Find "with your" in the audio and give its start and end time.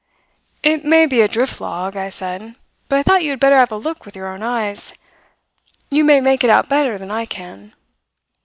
4.03-4.29